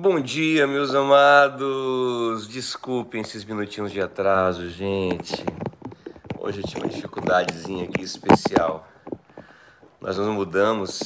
[0.00, 2.46] Bom dia, meus amados.
[2.46, 5.44] Desculpem esses minutinhos de atraso, gente.
[6.38, 8.86] Hoje eu tive uma dificuldadezinha aqui especial.
[10.00, 11.00] Nós nos mudamos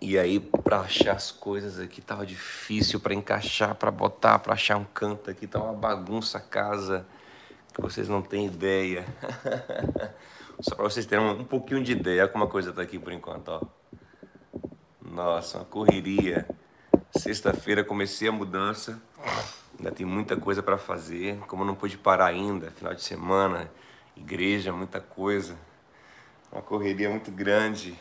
[0.00, 4.76] e aí para achar as coisas aqui tava difícil para encaixar, para botar, para achar
[4.76, 7.06] um canto aqui, tá uma bagunça a casa
[7.72, 9.06] que vocês não têm ideia.
[10.58, 13.50] Só para vocês terem um pouquinho de ideia como a coisa tá aqui por enquanto,
[13.50, 13.60] ó.
[15.00, 16.44] Nossa, uma correria.
[17.18, 19.00] Sexta-feira comecei a mudança.
[19.78, 21.38] Ainda tem muita coisa para fazer.
[21.46, 23.70] Como não pude parar ainda, final de semana,
[24.16, 25.56] igreja, muita coisa.
[26.52, 27.98] Uma correria muito grande.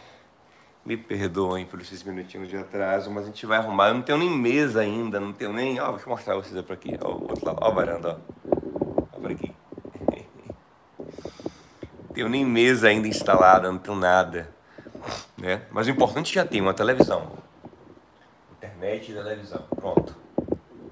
[0.85, 3.87] Me perdoem por esses minutinhos de atraso, mas a gente vai arrumar.
[3.87, 5.79] Eu não tenho nem mesa ainda, não tenho nem.
[5.79, 6.97] Ó, deixa eu mostrar vocês para aqui.
[7.01, 7.59] Ó, outro lado.
[7.61, 8.17] Ó, a varanda, ó.
[9.13, 9.53] Ó, por aqui.
[12.13, 14.49] tenho nem mesa ainda instalada, não tenho nada.
[15.37, 15.63] Né?
[15.71, 17.44] Mas o importante é já tem uma televisão
[18.85, 19.61] internet e televisão.
[19.75, 20.15] Pronto.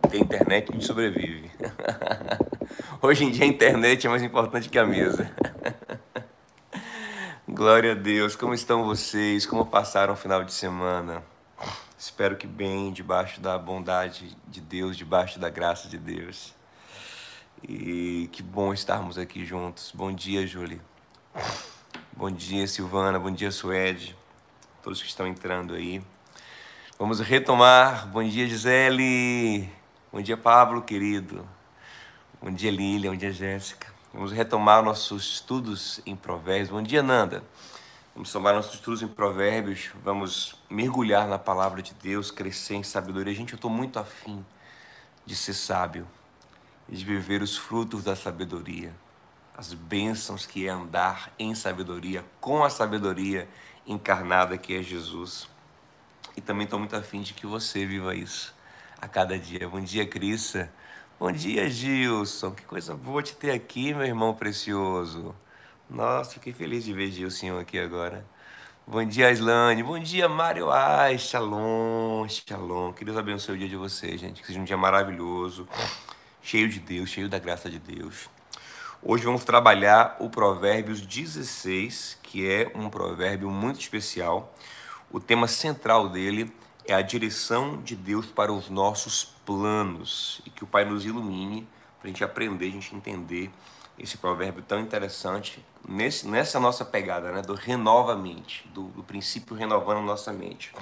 [0.09, 1.51] Tem internet que sobrevive.
[3.01, 5.31] Hoje em dia a internet é mais importante que a mesa.
[7.47, 8.35] Glória a Deus.
[8.35, 9.45] Como estão vocês?
[9.45, 11.23] Como passaram o final de semana?
[11.97, 16.53] Espero que bem, debaixo da bondade de Deus, debaixo da graça de Deus.
[17.61, 19.91] E que bom estarmos aqui juntos.
[19.93, 20.81] Bom dia, Julie.
[22.11, 23.19] Bom dia, Silvana.
[23.19, 24.15] Bom dia, Suede.
[24.81, 26.01] Todos que estão entrando aí.
[26.99, 28.07] Vamos retomar.
[28.07, 29.67] Bom dia, Gisele.
[30.11, 31.43] Bom dia, Pablo, querido.
[32.39, 33.09] Bom dia, Lília.
[33.09, 33.91] Bom dia, Jéssica.
[34.13, 36.69] Vamos retomar nossos estudos em Provérbios.
[36.69, 37.43] Bom dia, Nanda.
[38.13, 39.89] Vamos tomar nossos estudos em Provérbios.
[40.03, 43.33] Vamos mergulhar na palavra de Deus, crescer em sabedoria.
[43.33, 44.45] Gente, eu estou muito afim
[45.25, 46.07] de ser sábio
[46.87, 48.93] e de viver os frutos da sabedoria,
[49.57, 53.49] as bênçãos que é andar em sabedoria, com a sabedoria
[53.87, 55.51] encarnada que é Jesus.
[56.35, 58.53] E também estou muito afim de que você viva isso
[58.99, 59.69] a cada dia.
[59.69, 60.71] Bom dia, Crissa.
[61.19, 62.51] Bom dia, Gilson.
[62.51, 65.35] Que coisa boa te ter aqui, meu irmão precioso.
[65.89, 68.25] Nossa, fiquei feliz de ver Gilson aqui agora.
[68.85, 69.83] Bom dia, Islane.
[69.83, 71.19] Bom dia, Mário Ai.
[71.19, 72.91] Shalom, shalom.
[72.93, 74.41] Que Deus abençoe o dia de vocês, gente.
[74.41, 75.67] Que seja um dia maravilhoso,
[76.41, 78.27] cheio de Deus, cheio da graça de Deus.
[79.03, 84.53] Hoje vamos trabalhar o Provérbios 16, que é um provérbio muito especial
[85.13, 86.51] o tema central dele
[86.85, 90.41] é a direção de Deus para os nossos planos.
[90.43, 91.67] E que o Pai nos ilumine
[91.99, 93.51] para a gente aprender, a gente entender
[93.97, 99.55] esse provérbio tão interessante nesse, nessa nossa pegada, né, do renova mente, do, do princípio
[99.55, 100.73] renovando a nossa mente.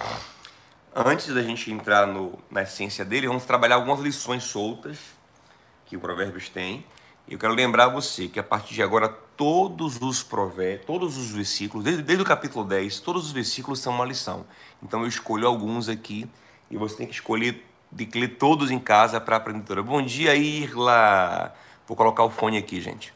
[0.95, 4.97] Antes da gente entrar no, na essência dele, vamos trabalhar algumas lições soltas
[5.85, 6.85] que o Provérbios tem
[7.31, 11.85] eu quero lembrar você que a partir de agora todos os provérbios, todos os versículos,
[11.85, 14.45] desde, desde o capítulo 10, todos os versículos são uma lição.
[14.83, 16.29] Então eu escolho alguns aqui
[16.69, 19.81] e você tem que escolher de ler todos em casa para a aprendedora.
[19.81, 21.55] Bom dia, Irla!
[21.87, 23.13] Vou colocar o fone aqui, gente.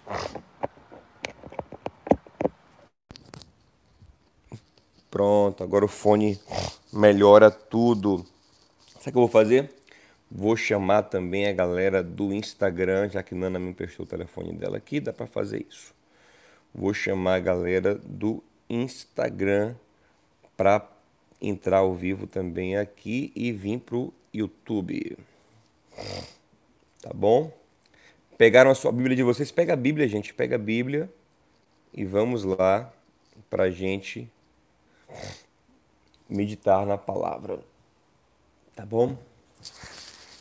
[5.11, 6.39] Pronto, agora o fone
[6.91, 8.25] melhora tudo.
[8.93, 9.73] Sabe o que eu vou fazer?
[10.29, 14.77] Vou chamar também a galera do Instagram, já que Nana me emprestou o telefone dela
[14.77, 15.93] aqui, dá para fazer isso.
[16.73, 19.75] Vou chamar a galera do Instagram
[20.57, 20.89] para
[21.41, 25.17] entrar ao vivo também aqui e vir pro YouTube.
[27.01, 27.51] Tá bom?
[28.37, 29.51] Pegaram a sua Bíblia de vocês?
[29.51, 31.09] Pega a Bíblia, gente, pega a Bíblia
[31.93, 32.91] e vamos lá
[33.49, 34.29] para gente
[36.27, 37.59] meditar na palavra.
[38.75, 39.17] Tá bom?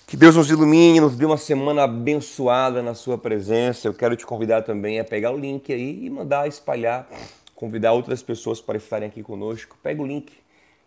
[0.06, 3.88] Que Deus nos ilumine, nos dê uma semana abençoada na Sua presença.
[3.88, 7.08] Eu quero te convidar também a pegar o link aí e mandar espalhar,
[7.54, 9.78] convidar outras pessoas para estarem aqui conosco.
[9.82, 10.30] Pega o link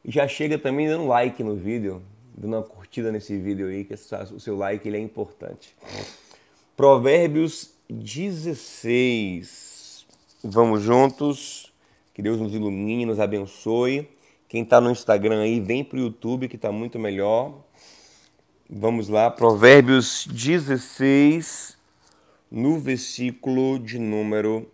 [0.06, 2.00] e já chega também dando like no vídeo,
[2.38, 5.76] dando uma curtida nesse vídeo aí, que o seu like ele é importante.
[6.76, 10.06] Provérbios 16.
[10.44, 11.74] Vamos juntos.
[12.14, 14.08] Que Deus nos ilumine, nos abençoe.
[14.48, 17.66] Quem está no Instagram aí, vem para o YouTube que está muito melhor
[18.70, 21.78] Vamos lá, Provérbios 16,
[22.52, 24.70] no versículo de número.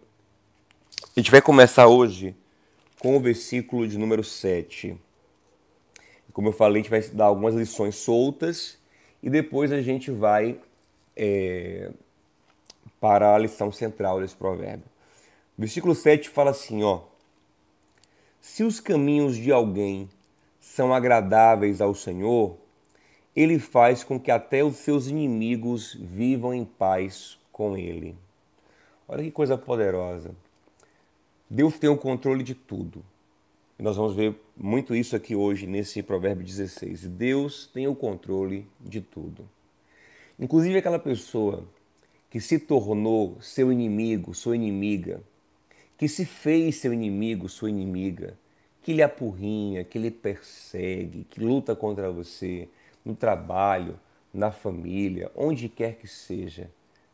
[1.16, 2.36] A gente vai começar hoje
[2.98, 5.00] com o versículo de número 7.
[6.34, 8.80] Como eu falei, a gente vai dar algumas lições soltas
[9.22, 10.60] e depois a gente vai
[11.16, 11.92] é,
[13.00, 14.90] para a lição central desse provérbio.
[15.56, 17.02] Versículo 7 fala assim: ó.
[18.42, 20.10] Se os caminhos de alguém
[20.60, 22.63] são agradáveis ao Senhor,
[23.36, 28.16] ele faz com que até os seus inimigos vivam em paz com ele.
[29.08, 30.32] Olha que coisa poderosa.
[31.50, 33.04] Deus tem o controle de tudo.
[33.80, 37.08] nós vamos ver muito isso aqui hoje nesse Provérbio 16.
[37.08, 39.48] Deus tem o controle de tudo.
[40.40, 41.64] Inclusive aquela pessoa
[42.30, 45.22] que se tornou seu inimigo, sua inimiga,
[45.98, 48.38] que se fez seu inimigo, sua inimiga,
[48.82, 52.68] que lhe apurrinha, que lhe persegue, que luta contra você
[53.06, 54.00] no trabalho,
[54.34, 56.70] na família, onde quer que seja.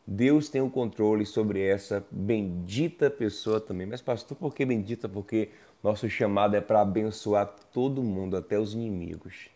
[0.06, 3.86] Deus tem o controle sobre essa bendita pessoa também.
[3.86, 5.08] Mas, pastor, por que bendita?
[5.08, 5.50] Porque
[5.82, 9.50] nosso chamado é para abençoar todo mundo, até os inimigos.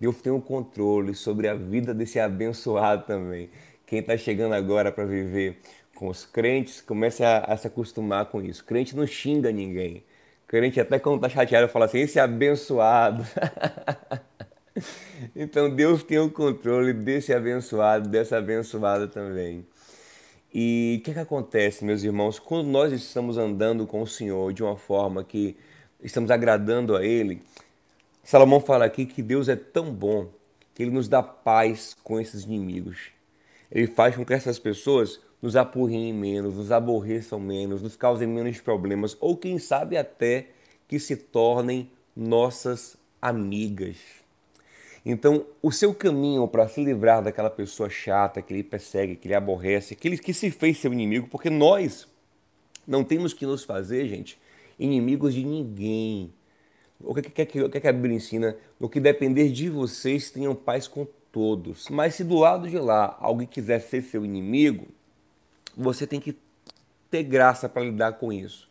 [0.00, 3.48] Deus tem o controle sobre a vida desse abençoado também.
[3.86, 5.60] Quem está chegando agora para viver
[5.94, 8.64] com os crentes, comece a, a, se acostumar com isso.
[8.64, 10.04] Crente não xinga ninguém.
[10.46, 13.24] Crente, até quando está chateado, fala assim: esse abençoado.
[15.34, 19.66] então Deus tem o controle desse abençoado, dessa abençoada também.
[20.52, 24.62] E o que, que acontece, meus irmãos, quando nós estamos andando com o Senhor de
[24.62, 25.56] uma forma que
[26.02, 27.42] estamos agradando a Ele?
[28.22, 30.30] Salomão fala aqui que Deus é tão bom
[30.74, 33.10] que Ele nos dá paz com esses inimigos.
[33.70, 38.60] Ele faz com que essas pessoas nos apurriem menos, nos aborreçam menos, nos causem menos
[38.60, 40.48] problemas, ou quem sabe até
[40.88, 44.25] que se tornem nossas amigas.
[45.08, 49.34] Então, o seu caminho para se livrar daquela pessoa chata que lhe persegue, que lhe
[49.34, 52.08] aborrece, que, que se fez seu inimigo, porque nós
[52.84, 54.36] não temos que nos fazer, gente,
[54.76, 56.34] inimigos de ninguém.
[56.98, 58.56] O que, que, que, que a Bíblia ensina?
[58.80, 61.88] No que depender de vocês, tenham paz com todos.
[61.88, 64.88] Mas se do lado de lá alguém quiser ser seu inimigo,
[65.76, 66.36] você tem que
[67.08, 68.68] ter graça para lidar com isso.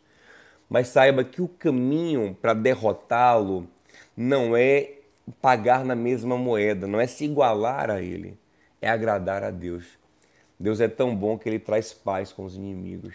[0.68, 3.66] Mas saiba que o caminho para derrotá-lo
[4.14, 4.96] não é
[5.40, 8.38] pagar na mesma moeda, não é se igualar a Ele,
[8.80, 9.84] é agradar a Deus.
[10.58, 13.14] Deus é tão bom que Ele traz paz com os inimigos.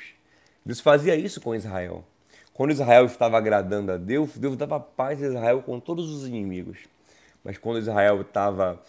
[0.65, 2.03] Deus fazia isso com Israel.
[2.53, 6.79] Quando Israel estava agradando a Deus, Deus dava paz a Israel com todos os inimigos.
[7.43, 8.81] Mas quando Israel estava.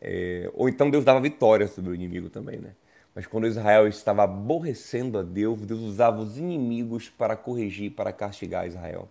[0.00, 2.70] É, ou então Deus dava vitória sobre o inimigo também, né?
[3.14, 8.66] Mas quando Israel estava aborrecendo a Deus, Deus usava os inimigos para corrigir, para castigar
[8.66, 9.08] Israel.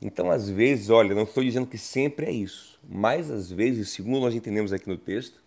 [0.00, 4.20] Então, às vezes, olha, não estou dizendo que sempre é isso, mas às vezes, segundo
[4.20, 5.40] nós entendemos aqui no texto,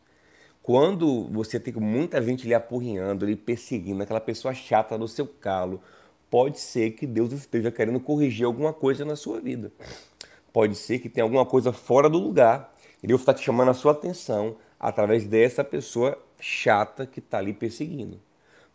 [0.62, 5.82] quando você tem muita gente lhe apurrinhando, lhe perseguindo, aquela pessoa chata no seu calo,
[6.30, 9.72] pode ser que Deus esteja querendo corrigir alguma coisa na sua vida.
[10.54, 12.74] Pode ser que tenha alguma coisa fora do lugar.
[13.02, 17.54] E Deus está te chamando a sua atenção através dessa pessoa chata que está ali
[17.54, 18.20] perseguindo.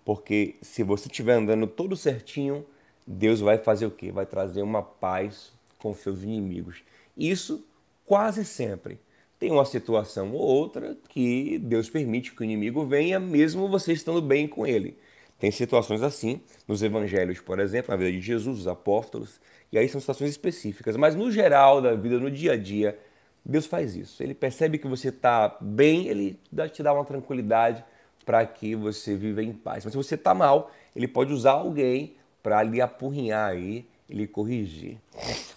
[0.04, 2.64] Porque se você estiver andando todo certinho,
[3.06, 4.10] Deus vai fazer o quê?
[4.10, 6.82] Vai trazer uma paz com seus inimigos.
[7.16, 7.64] Isso
[8.04, 8.98] quase sempre.
[9.38, 14.22] Tem uma situação ou outra que Deus permite que o inimigo venha, mesmo você estando
[14.22, 14.96] bem com ele.
[15.38, 19.38] Tem situações assim nos evangelhos, por exemplo, na vida de Jesus, os apóstolos,
[19.70, 20.96] e aí são situações específicas.
[20.96, 22.98] Mas no geral da vida, no dia a dia,
[23.44, 24.22] Deus faz isso.
[24.22, 26.40] Ele percebe que você está bem, ele
[26.72, 27.84] te dá uma tranquilidade
[28.24, 29.84] para que você viva em paz.
[29.84, 34.98] Mas se você está mal, ele pode usar alguém para lhe apurrinhar aí lhe corrigir.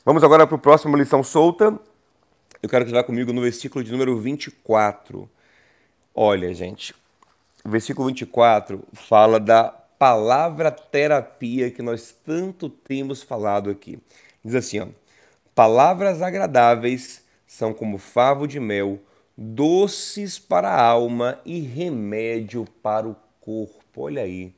[0.10, 1.66] Vamos agora para o próximo lição solta.
[2.64, 5.30] Eu quero que você vá comigo no versículo de número 24.
[6.16, 6.96] Olha, gente,
[7.64, 14.00] o versículo 24 fala da palavra terapia que nós tanto temos falado aqui.
[14.44, 14.88] Diz assim, ó:
[15.54, 18.98] Palavras agradáveis são como favo de mel,
[19.38, 24.02] doces para a alma e remédio para o corpo.
[24.02, 24.56] Olha aí.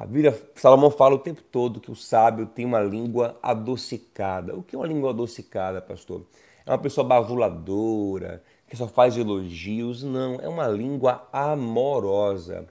[0.00, 4.54] A Bíblia, Salomão fala o tempo todo que o sábio tem uma língua adocicada.
[4.54, 6.22] O que é uma língua adocicada, pastor?
[6.64, 10.04] É uma pessoa bavuladora, que só faz elogios?
[10.04, 12.68] Não, é uma língua amorosa.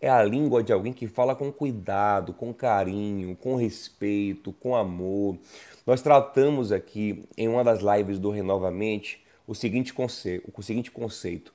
[0.00, 5.36] É a língua de alguém que fala com cuidado, com carinho, com respeito, com amor.
[5.84, 11.52] Nós tratamos aqui em uma das lives do Renovamente o seguinte conceito, o seguinte conceito: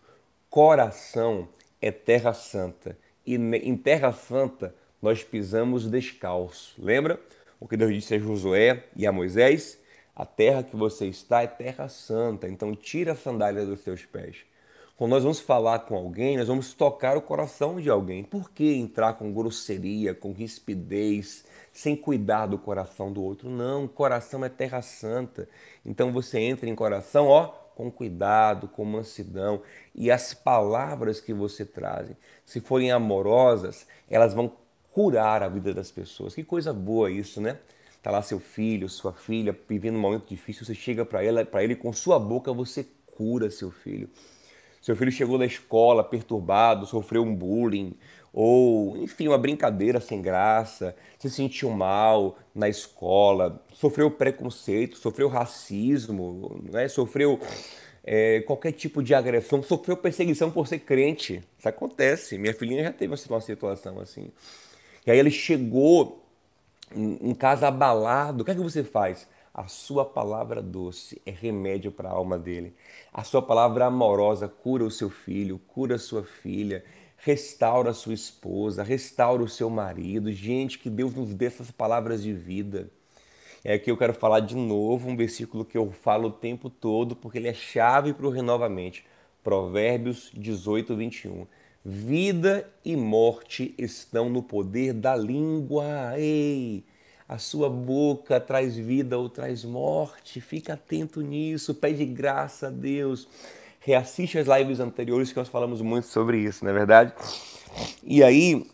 [0.50, 1.48] coração
[1.82, 6.74] é terra santa e em terra santa nós pisamos descalço.
[6.80, 7.20] Lembra
[7.60, 9.80] o que Deus disse a Josué e a Moisés?
[10.16, 14.38] A terra que você está é terra santa, então tira a sandália dos seus pés.
[14.98, 18.24] Quando nós vamos falar com alguém, nós vamos tocar o coração de alguém.
[18.24, 23.48] Por que entrar com grosseria, com rispidez, sem cuidar do coração do outro?
[23.48, 25.48] Não, coração é terra santa.
[25.86, 29.62] Então você entra em coração, ó, com cuidado, com mansidão.
[29.94, 32.10] E as palavras que você traz,
[32.44, 34.52] se forem amorosas, elas vão
[34.96, 36.34] curar a vida das pessoas.
[36.34, 37.58] Que coisa boa isso, né?
[38.02, 41.62] Tá lá seu filho, sua filha vivendo um momento difícil, você chega para ela, para
[41.62, 44.10] ele com sua boca você cura seu filho.
[44.82, 47.94] Seu filho chegou da escola perturbado, sofreu um bullying,
[48.32, 56.62] ou enfim, uma brincadeira sem graça, se sentiu mal na escola, sofreu preconceito, sofreu racismo,
[56.72, 56.88] né?
[56.88, 57.38] sofreu
[58.02, 61.44] é, qualquer tipo de agressão, sofreu perseguição por ser crente.
[61.60, 62.38] Isso acontece.
[62.38, 64.32] Minha filhinha já teve uma situação assim.
[65.06, 66.24] E aí ele chegou
[66.94, 68.42] em casa abalado.
[68.42, 69.28] O que é que você faz?
[69.54, 72.74] A sua palavra doce é remédio para a alma dele.
[73.14, 76.84] A sua palavra amorosa cura o seu filho, cura a sua filha,
[77.18, 80.32] restaura a sua esposa, restaura o seu marido.
[80.32, 82.90] Gente, que Deus nos dê essas palavras de vida.
[83.64, 87.16] É que eu quero falar de novo um versículo que eu falo o tempo todo,
[87.16, 89.06] porque ele é chave para o renovamente.
[89.44, 91.48] Provérbios 18, 21.
[91.86, 96.18] Vida e morte estão no poder da língua.
[96.18, 96.84] Ei!
[97.28, 100.40] a sua boca traz vida ou traz morte.
[100.40, 103.28] Fica atento nisso, pede graça a Deus.
[103.80, 107.14] Reassiste as lives anteriores que nós falamos muito sobre isso, não é verdade?
[108.04, 108.66] E aí,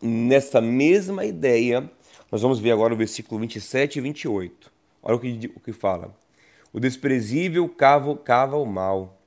[0.00, 1.90] nessa mesma ideia,
[2.30, 4.72] nós vamos ver agora o versículo 27 e 28.
[5.02, 6.14] Olha o que, o que fala.
[6.72, 9.18] O desprezível cava, cava o mal,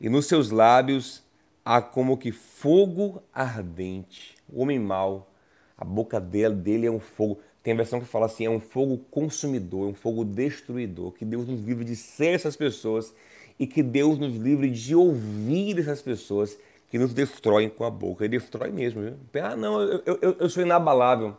[0.00, 1.22] e nos seus lábios
[1.68, 4.34] há como que fogo ardente.
[4.50, 5.30] O homem mau,
[5.76, 7.40] a boca dele, dele é um fogo.
[7.62, 11.12] Tem a versão que fala assim: é um fogo consumidor, um fogo destruidor.
[11.12, 13.12] Que Deus nos livre de ser essas pessoas
[13.58, 16.58] e que Deus nos livre de ouvir essas pessoas
[16.88, 18.24] que nos destroem com a boca.
[18.24, 19.02] E destrói mesmo.
[19.02, 19.42] Viu?
[19.42, 21.36] Ah, não, eu, eu, eu sou inabalável.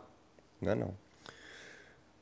[0.60, 0.94] Não é não.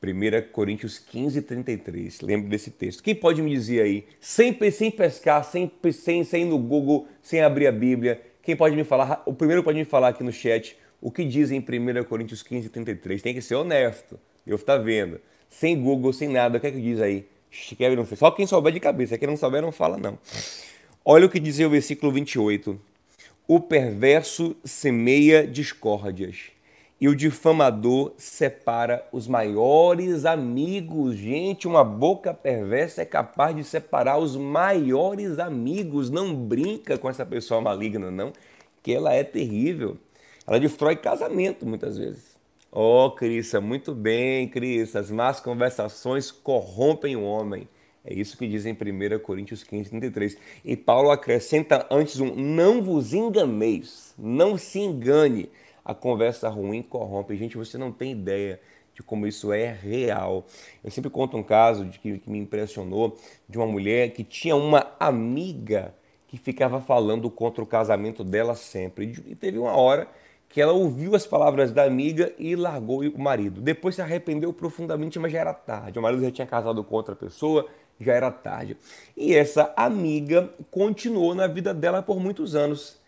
[0.01, 2.21] 1 Coríntios 15, 33.
[2.21, 3.03] Lembro desse texto.
[3.03, 7.41] Quem pode me dizer aí, sem, sem pescar, sem, sem, sem ir no Google, sem
[7.41, 9.21] abrir a Bíblia, quem pode me falar?
[9.25, 12.69] O primeiro pode me falar aqui no chat o que diz em 1 Coríntios 15,
[12.69, 13.21] 33.
[13.21, 14.19] Tem que ser honesto.
[14.45, 15.19] Deus está vendo.
[15.49, 16.57] Sem Google, sem nada.
[16.57, 17.27] O que é que diz aí?
[18.15, 19.17] Só quem souber de cabeça.
[19.17, 20.17] Quem não souber, não fala, não.
[21.03, 22.79] Olha o que diz o versículo 28.
[23.47, 26.51] O perverso semeia discórdias
[27.01, 31.15] e o difamador separa os maiores amigos.
[31.15, 36.09] Gente, uma boca perversa é capaz de separar os maiores amigos.
[36.09, 38.33] Não brinca com essa pessoa maligna, não,
[38.83, 39.97] que ela é terrível.
[40.45, 42.37] Ela destrói casamento muitas vezes.
[42.71, 44.99] Oh, Crissa, muito bem, Crissa.
[44.99, 47.67] As más conversações corrompem o homem.
[48.03, 50.37] É isso que diz em 1 Coríntios 15, 33.
[50.65, 55.49] E Paulo acrescenta antes um: não vos enganeis, não se engane.
[55.83, 57.35] A conversa ruim corrompe.
[57.35, 58.59] Gente, você não tem ideia
[58.93, 60.45] de como isso é real.
[60.83, 63.17] Eu sempre conto um caso de que, que me impressionou
[63.47, 65.93] de uma mulher que tinha uma amiga
[66.27, 69.13] que ficava falando contra o casamento dela sempre.
[69.25, 70.07] E teve uma hora
[70.49, 73.61] que ela ouviu as palavras da amiga e largou o marido.
[73.61, 75.97] Depois se arrependeu profundamente, mas já era tarde.
[75.97, 77.67] O marido já tinha casado com outra pessoa,
[77.99, 78.75] já era tarde.
[79.15, 82.98] E essa amiga continuou na vida dela por muitos anos.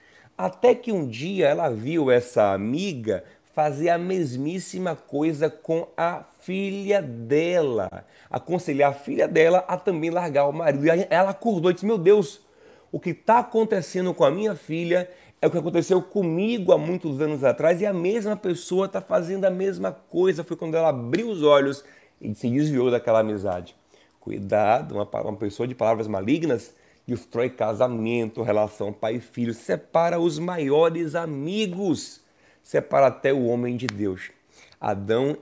[0.42, 7.00] Até que um dia ela viu essa amiga fazer a mesmíssima coisa com a filha
[7.00, 7.88] dela.
[8.28, 10.88] Aconselhar a filha dela a também largar o marido.
[10.88, 12.42] E ela acordou e disse: Meu Deus,
[12.92, 15.08] o que está acontecendo com a minha filha
[15.40, 19.46] é o que aconteceu comigo há muitos anos atrás e a mesma pessoa está fazendo
[19.46, 20.44] a mesma coisa.
[20.44, 21.84] Foi quando ela abriu os olhos
[22.20, 23.76] e se desviou daquela amizade.
[24.20, 26.74] Cuidado, uma, uma pessoa de palavras malignas
[27.16, 32.22] destrói casamento, relação pai e filho, separa os maiores amigos,
[32.64, 34.32] separa até o homem de Deus.
[34.80, 35.38] Adão,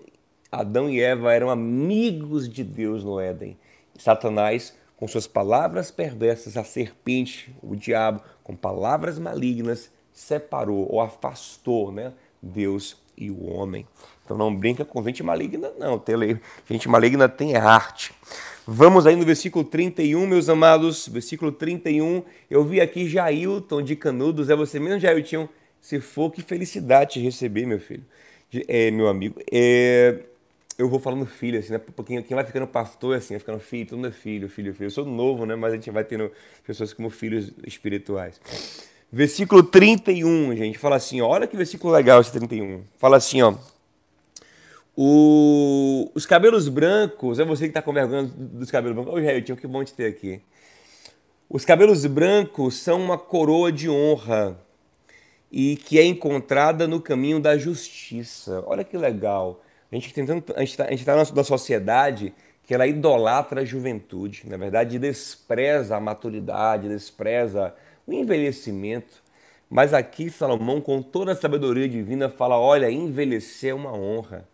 [0.52, 3.58] Adão e Eva eram amigos de Deus no Éden.
[3.98, 11.90] Satanás com suas palavras perversas, a serpente, o diabo, com palavras malignas, separou ou afastou
[11.90, 12.12] né,
[12.42, 13.88] Deus e o homem.
[14.26, 16.04] Então não brinca com gente maligna, não.
[16.70, 18.14] Gente maligna tem arte.
[18.72, 21.08] Vamos aí no versículo 31, meus amados.
[21.08, 22.22] Versículo 31.
[22.52, 24.48] Eu vi aqui Jailton de Canudos.
[24.48, 25.50] É você mesmo, Jailton?
[25.82, 28.06] Se for, que felicidade te receber, meu filho.
[28.68, 29.42] É, meu amigo.
[29.52, 30.20] É,
[30.78, 31.80] eu vou falando filho, assim, né?
[31.80, 34.86] Porque quem vai ficando pastor, assim, vai ficando filho, todo mundo é filho, filho, filho.
[34.86, 35.56] Eu sou novo, né?
[35.56, 36.32] Mas a gente vai tendo
[36.64, 38.40] pessoas como filhos espirituais.
[39.12, 42.84] Versículo 31, gente, fala assim, ó, olha que versículo legal esse 31.
[43.00, 43.56] Fala assim, ó.
[45.02, 49.14] O, os cabelos brancos, é você que está com vergonha dos cabelos brancos.
[49.14, 50.42] Ô, Jair, que bom te ter aqui.
[51.50, 54.60] Os cabelos brancos são uma coroa de honra
[55.50, 58.62] e que é encontrada no caminho da justiça.
[58.68, 59.64] Olha que legal.
[59.90, 66.02] A gente está tá numa sociedade que ela idolatra a juventude, na verdade despreza a
[66.02, 67.74] maturidade, despreza
[68.06, 69.24] o envelhecimento.
[69.70, 74.46] Mas aqui Salomão, com toda a sabedoria divina, fala: olha, envelhecer é uma honra.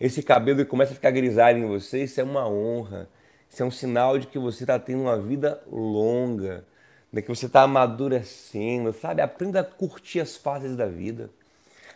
[0.00, 3.08] Esse cabelo começa a ficar grisalho em você, isso é uma honra.
[3.50, 6.64] Isso é um sinal de que você está tendo uma vida longa,
[7.12, 9.22] de que você está amadurecendo, sabe?
[9.22, 11.30] Aprenda a curtir as fases da vida.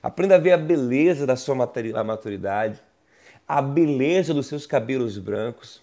[0.03, 2.81] Aprenda a ver a beleza da sua maturidade,
[3.47, 5.81] a beleza dos seus cabelos brancos.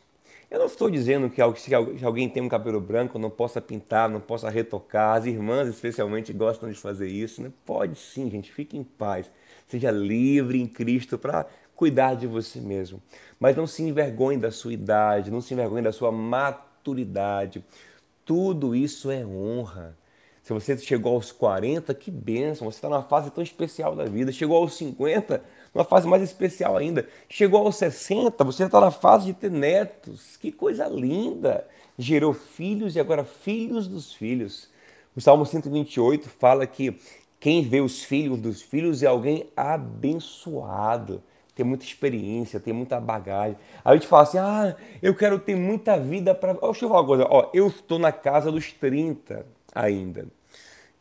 [0.52, 4.20] Eu não estou dizendo que se alguém tem um cabelo branco não possa pintar, não
[4.20, 5.16] possa retocar.
[5.16, 7.42] As irmãs especialmente gostam de fazer isso.
[7.42, 7.52] Né?
[7.64, 9.30] Pode sim, gente, fique em paz.
[9.68, 11.46] Seja livre em Cristo para
[11.79, 13.01] cuidar de você mesmo.
[13.39, 17.63] Mas não se envergonhe da sua idade, não se envergonhe da sua maturidade.
[18.25, 19.98] Tudo isso é honra.
[20.43, 24.29] Se você chegou aos 40, que bênção, você está numa fase tão especial da vida.
[24.29, 25.41] Chegou aos 50,
[25.74, 27.07] numa fase mais especial ainda.
[27.29, 30.36] Chegou aos 60, você está na fase de ter netos.
[30.36, 31.65] Que coisa linda!
[31.98, 34.67] Gerou filhos e agora filhos dos filhos.
[35.15, 37.00] O Salmo 128 fala que
[37.39, 41.24] quem vê os filhos dos filhos é alguém abençoado
[41.60, 43.58] tem muita experiência, tem muita bagagem.
[43.84, 46.54] Aí a gente fala assim: ah, eu quero ter muita vida para.
[46.54, 50.25] Deixa eu falar uma coisa: ó, eu estou na casa dos 30 ainda.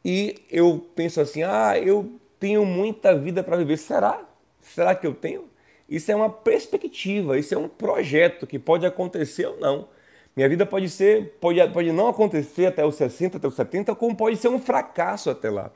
[0.05, 3.77] E eu penso assim: ah, eu tenho muita vida para viver.
[3.77, 4.21] Será?
[4.61, 5.45] Será que eu tenho?
[5.89, 9.89] Isso é uma perspectiva, isso é um projeto que pode acontecer ou não.
[10.35, 14.17] Minha vida pode ser, pode, pode não acontecer até os 60, até os 70, como
[14.17, 15.71] pode ser um fracasso até lá.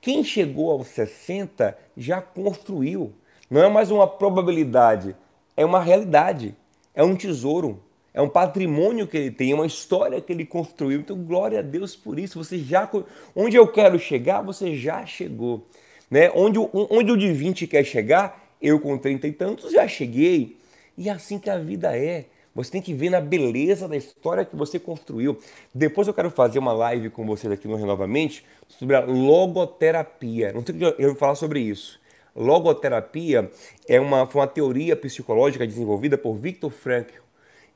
[0.00, 3.14] Quem chegou aos 60 já construiu
[3.50, 5.14] não é mais uma probabilidade,
[5.56, 6.54] é uma realidade,
[6.94, 7.80] é um tesouro,
[8.12, 11.00] é um patrimônio que ele tem, é uma história que ele construiu.
[11.00, 12.42] Então, glória a Deus por isso.
[12.42, 12.90] Você já
[13.34, 15.66] onde eu quero chegar, você já chegou,
[16.10, 16.30] né?
[16.34, 20.56] Onde onde o de 20 quer chegar, eu com 30 e tantos já cheguei.
[20.96, 22.24] E é assim que a vida é.
[22.54, 25.38] Você tem que ver na beleza da história que você construiu.
[25.74, 30.54] Depois eu quero fazer uma live com vocês aqui no Renovamente sobre a logoterapia.
[30.54, 32.00] Não sei o que eu vou falar sobre isso.
[32.36, 33.50] Logoterapia
[33.88, 37.22] é uma, foi uma teoria psicológica desenvolvida por Viktor Frankl.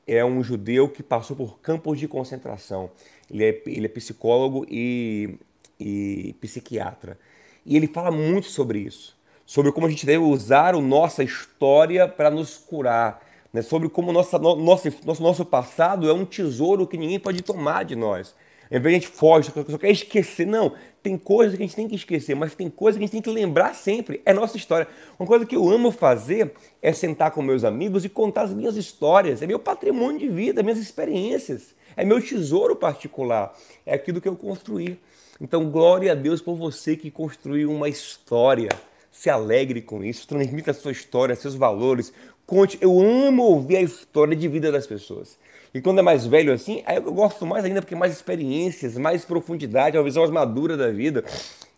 [0.05, 2.91] É um judeu que passou por campos de concentração.
[3.29, 5.35] Ele é, ele é psicólogo e,
[5.79, 7.17] e psiquiatra.
[7.65, 9.17] E ele fala muito sobre isso.
[9.45, 13.21] Sobre como a gente deve usar a nossa história para nos curar.
[13.51, 13.61] Né?
[13.61, 17.95] Sobre como nossa, nosso, nosso, nosso passado é um tesouro que ninguém pode tomar de
[17.95, 18.35] nós.
[18.71, 20.47] Em vez de a gente foge, só quer esquecer.
[20.47, 20.73] Não,
[21.03, 23.21] tem coisas que a gente tem que esquecer, mas tem coisas que a gente tem
[23.21, 24.21] que lembrar sempre.
[24.25, 24.87] É nossa história.
[25.19, 28.77] Uma coisa que eu amo fazer é sentar com meus amigos e contar as minhas
[28.77, 29.41] histórias.
[29.41, 31.75] É meu patrimônio de vida, minhas experiências.
[31.97, 33.53] É meu tesouro particular.
[33.85, 34.97] É aquilo que eu construí.
[35.41, 38.69] Então, glória a Deus por você que construiu uma história.
[39.11, 42.13] Se alegre com isso, transmita a sua história, seus valores.
[42.51, 42.77] Conte.
[42.81, 45.39] Eu amo ouvir a história de vida das pessoas.
[45.73, 49.23] E quando é mais velho assim, aí eu gosto mais ainda porque mais experiências, mais
[49.23, 51.23] profundidade, uma visão mais madura da vida.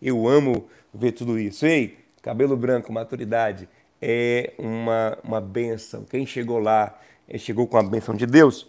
[0.02, 1.64] Eu amo ver tudo isso.
[1.64, 3.68] Ei, cabelo branco, maturidade,
[4.02, 6.04] é uma, uma benção.
[6.10, 8.66] Quem chegou lá, eh, chegou com a benção de Deus.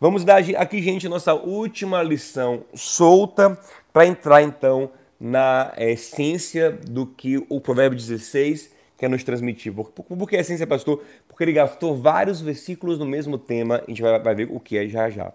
[0.00, 3.58] Vamos dar aqui, gente, nossa última lição solta
[3.92, 9.72] para entrar então na essência do que o Provérbio 16 quer nos transmitir.
[9.72, 11.02] Por que a essência, pastor?
[11.34, 14.78] Porque ele gastou vários versículos no mesmo tema, a gente vai, vai ver o que
[14.78, 15.32] é já já.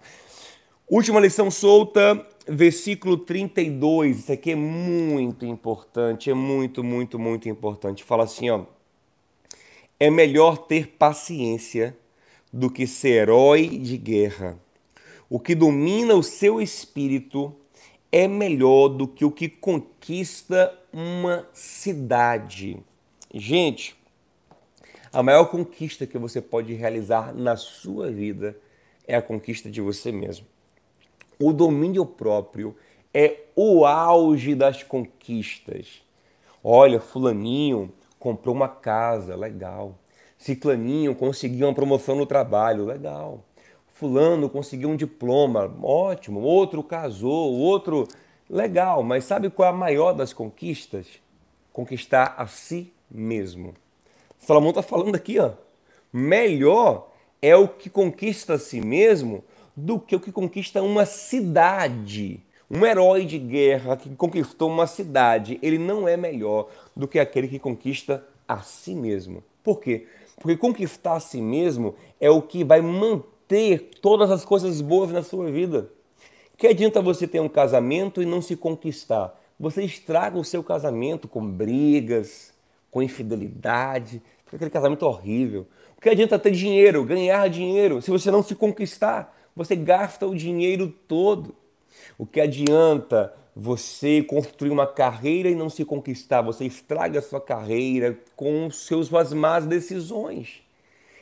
[0.88, 4.20] Última lição solta, versículo 32.
[4.20, 8.02] Isso aqui é muito importante, é muito, muito, muito importante.
[8.02, 8.62] Fala assim, ó.
[10.00, 11.94] É melhor ter paciência
[12.50, 14.58] do que ser herói de guerra.
[15.28, 17.54] O que domina o seu espírito
[18.10, 22.78] é melhor do que o que conquista uma cidade.
[23.34, 23.99] Gente,
[25.12, 28.56] a maior conquista que você pode realizar na sua vida
[29.06, 30.46] é a conquista de você mesmo.
[31.38, 32.76] O domínio próprio
[33.12, 36.02] é o auge das conquistas.
[36.62, 39.98] Olha, fulaninho comprou uma casa, legal.
[40.38, 43.42] Ciclaninho conseguiu uma promoção no trabalho, legal.
[43.88, 46.40] Fulano conseguiu um diploma, ótimo.
[46.40, 48.06] Outro casou, outro,
[48.48, 49.02] legal.
[49.02, 51.06] Mas sabe qual é a maior das conquistas?
[51.72, 53.74] Conquistar a si mesmo.
[54.40, 55.52] Salomão está falando aqui, ó,
[56.12, 59.44] melhor é o que conquista a si mesmo
[59.76, 62.40] do que o que conquista uma cidade.
[62.70, 67.48] Um herói de guerra que conquistou uma cidade, ele não é melhor do que aquele
[67.48, 69.44] que conquista a si mesmo.
[69.62, 70.06] Por quê?
[70.40, 75.22] Porque conquistar a si mesmo é o que vai manter todas as coisas boas na
[75.22, 75.90] sua vida.
[76.56, 79.38] Que adianta você ter um casamento e não se conquistar?
[79.58, 82.52] Você estraga o seu casamento com brigas,
[82.90, 85.66] com infidelidade, com aquele casamento horrível.
[85.96, 89.36] O que adianta ter dinheiro, ganhar dinheiro, se você não se conquistar?
[89.54, 91.54] Você gasta o dinheiro todo.
[92.16, 96.40] O que adianta você construir uma carreira e não se conquistar?
[96.42, 100.62] Você estraga a sua carreira com seus, suas más decisões.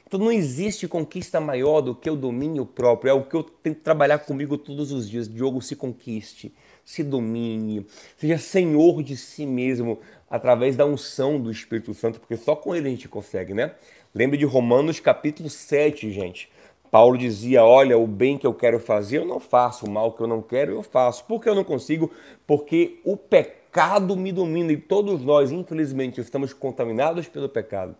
[0.09, 3.11] Então não existe conquista maior do que o domínio próprio.
[3.11, 5.29] É o que eu tento trabalhar comigo todos os dias.
[5.29, 9.99] Diogo, se conquiste, se domine, seja senhor de si mesmo
[10.31, 13.73] através da unção do Espírito Santo, porque só com ele a gente consegue, né?
[14.15, 16.51] Lembre de Romanos capítulo 7, gente.
[16.91, 20.23] Paulo dizia: Olha, o bem que eu quero fazer eu não faço, o mal que
[20.23, 21.23] eu não quero eu faço.
[21.25, 22.11] Por que eu não consigo?
[22.47, 27.95] Porque o pecado me domina e todos nós, infelizmente, estamos contaminados pelo pecado.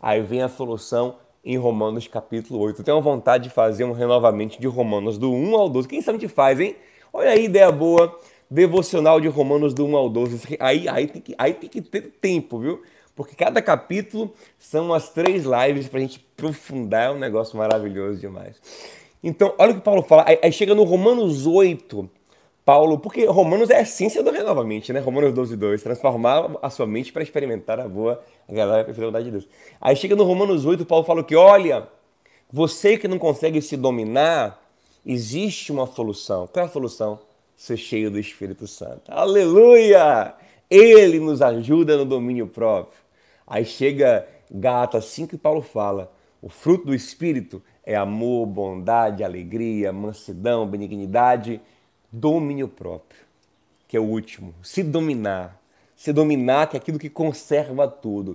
[0.00, 2.80] Aí vem a solução em Romanos capítulo 8.
[2.80, 5.88] Eu tenho vontade de fazer um renovamento de Romanos do 1 ao 12.
[5.88, 6.76] Quem sabe a gente faz, hein?
[7.12, 8.18] Olha aí, ideia boa.
[8.50, 10.56] Devocional de Romanos do 1 ao 12.
[10.60, 12.82] Aí, aí, tem, que, aí tem que ter tempo, viu?
[13.14, 17.08] Porque cada capítulo são as três lives para a gente aprofundar.
[17.08, 18.56] É um negócio maravilhoso demais.
[19.22, 20.24] Então, olha o que Paulo fala.
[20.26, 22.08] Aí, aí chega no Romanos 8.
[22.70, 25.00] Paulo, porque Romanos é a essência do renovamente, né?
[25.00, 25.82] Romanos 12, 2.
[25.82, 29.48] Transformar a sua mente para experimentar a boa, agradável e perfeita vontade de Deus.
[29.80, 31.88] Aí chega no Romanos 8, Paulo fala que, olha,
[32.48, 34.62] você que não consegue se dominar,
[35.04, 36.46] existe uma solução.
[36.46, 37.18] Qual é a solução?
[37.56, 39.10] Ser cheio do Espírito Santo.
[39.10, 40.32] Aleluia!
[40.70, 43.00] Ele nos ajuda no domínio próprio.
[43.48, 49.92] Aí chega Gálatas 5 e Paulo fala: o fruto do Espírito é amor, bondade, alegria,
[49.92, 51.60] mansidão, benignidade,
[52.12, 53.20] domínio próprio,
[53.86, 54.54] que é o último.
[54.62, 55.60] Se dominar.
[55.96, 58.32] Se dominar, que é aquilo que conserva tudo.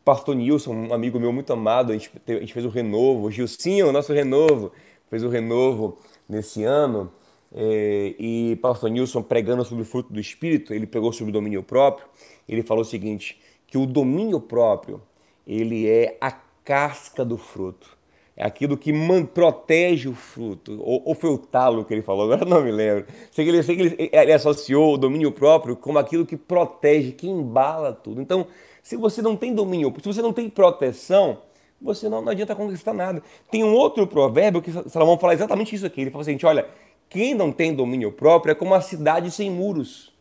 [0.00, 3.26] O pastor Nilson, um amigo meu muito amado, a gente, a gente fez o renovo,
[3.26, 4.72] o Gilcinho, nosso renovo,
[5.08, 7.12] fez o renovo nesse ano.
[7.54, 11.62] É, e pastor Nilson pregando sobre o fruto do Espírito, ele pregou sobre o domínio
[11.62, 12.06] próprio,
[12.48, 15.00] ele falou o seguinte, que o domínio próprio,
[15.46, 17.97] ele é a casca do fruto.
[18.40, 20.80] É aquilo que man, protege o fruto.
[20.80, 23.04] Ou, ou, foi o talo que ele falou, agora não me lembro.
[23.32, 27.10] Sei que, ele, sei que ele, ele associou o domínio próprio como aquilo que protege,
[27.10, 28.22] que embala tudo.
[28.22, 28.46] Então,
[28.80, 31.38] se você não tem domínio, se você não tem proteção,
[31.82, 33.20] você não, não adianta conquistar nada.
[33.50, 36.02] Tem um outro provérbio que Salomão fala exatamente isso aqui.
[36.02, 36.64] Ele fala assim: olha,
[37.08, 40.12] quem não tem domínio próprio é como uma cidade sem muros.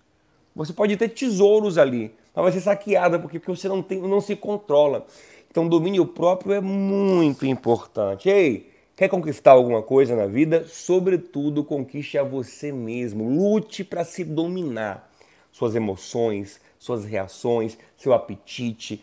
[0.55, 4.19] Você pode ter tesouros ali, mas vai ser saqueada porque, porque você não, tem, não
[4.19, 5.05] se controla.
[5.49, 8.29] Então, domínio próprio é muito importante.
[8.29, 10.65] Ei, quer conquistar alguma coisa na vida?
[10.67, 13.27] Sobretudo, conquiste a você mesmo.
[13.29, 15.11] Lute para se dominar.
[15.51, 19.01] Suas emoções, suas reações, seu apetite,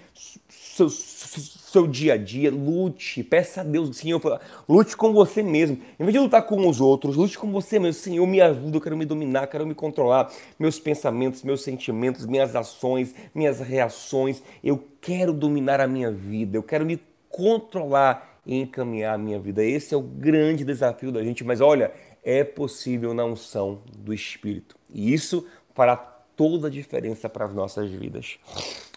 [0.48, 5.78] seu, seu dia a dia, lute, peça a Deus, Senhor, lute com você mesmo.
[5.98, 8.00] Em vez de lutar com os outros, lute com você mesmo.
[8.00, 10.32] Senhor, me ajuda, eu quero me dominar, quero me controlar.
[10.58, 14.42] Meus pensamentos, meus sentimentos, minhas ações, minhas reações.
[14.62, 19.64] Eu quero dominar a minha vida, eu quero me controlar e encaminhar a minha vida.
[19.64, 24.76] Esse é o grande desafio da gente, mas olha, é possível na unção do Espírito.
[24.88, 28.38] E isso fará toda a diferença para as nossas vidas.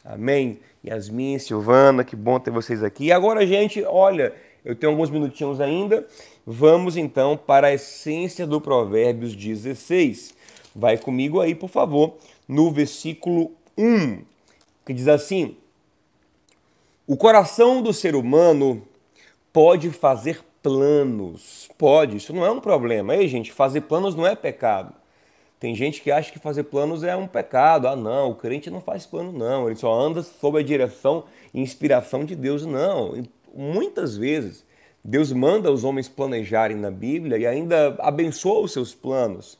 [0.04, 0.60] Amém?
[0.86, 3.06] Yasmin, Silvana, que bom ter vocês aqui.
[3.06, 6.06] E agora, gente, olha, eu tenho alguns minutinhos ainda.
[6.46, 10.34] Vamos então para a essência do Provérbios 16.
[10.76, 14.22] Vai comigo aí, por favor, no versículo 1,
[14.86, 15.58] que diz assim:
[17.06, 18.82] O coração do ser humano
[19.52, 21.70] pode fazer planos.
[21.78, 23.16] Pode, isso não é um problema.
[23.16, 24.94] Ei, gente, fazer planos não é pecado.
[25.60, 27.88] Tem gente que acha que fazer planos é um pecado.
[27.88, 29.68] Ah, não, o crente não faz plano, não.
[29.68, 32.66] Ele só anda sob a direção e inspiração de Deus.
[32.66, 33.14] Não.
[33.56, 34.64] muitas vezes,
[35.04, 39.58] Deus manda os homens planejarem na Bíblia e ainda abençoa os seus planos.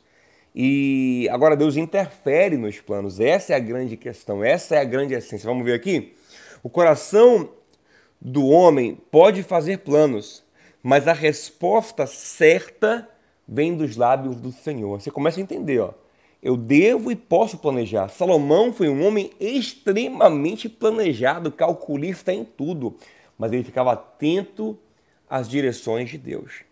[0.54, 3.18] E agora Deus interfere nos planos.
[3.18, 5.48] Essa é a grande questão, essa é a grande essência.
[5.48, 6.14] Vamos ver aqui?
[6.62, 7.50] O coração
[8.20, 10.44] do homem pode fazer planos,
[10.82, 13.08] mas a resposta certa
[13.48, 15.00] vem dos lábios do Senhor.
[15.00, 15.92] Você começa a entender, ó.
[16.42, 18.08] Eu devo e posso planejar.
[18.08, 22.94] Salomão foi um homem extremamente planejado, calculista em tudo,
[23.36, 24.78] mas ele ficava atento
[25.28, 26.62] às direções de Deus.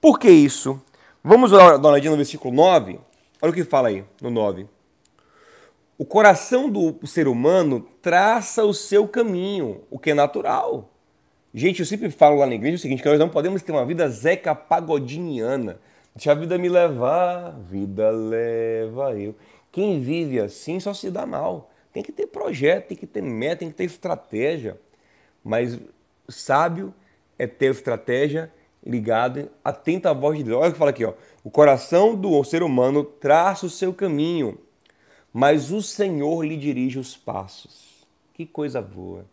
[0.00, 0.80] Por que isso?
[1.22, 2.98] Vamos dar uma olhadinha no versículo 9.
[3.40, 4.66] Olha o que fala aí, no 9.
[5.96, 10.90] O coração do ser humano traça o seu caminho, o que é natural.
[11.52, 13.84] Gente, eu sempre falo lá na igreja o seguinte, que nós não podemos ter uma
[13.84, 15.78] vida zeca pagodiniana.
[16.14, 19.34] Deixa a vida me levar, vida leva eu.
[19.70, 21.70] Quem vive assim só se dá mal.
[21.92, 24.78] Tem que ter projeto, tem que ter meta, tem que ter estratégia.
[25.42, 25.78] Mas
[26.28, 26.92] sábio
[27.38, 28.52] é ter estratégia
[28.84, 30.58] ligado, atento à voz de Deus.
[30.58, 31.14] Olha o que fala aqui, ó.
[31.44, 34.58] O coração do ser humano traça o seu caminho,
[35.32, 38.06] mas o Senhor lhe dirige os passos.
[38.34, 39.24] Que coisa boa.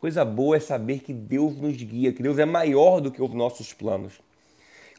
[0.00, 3.32] Coisa boa é saber que Deus nos guia, que Deus é maior do que os
[3.32, 4.20] nossos planos.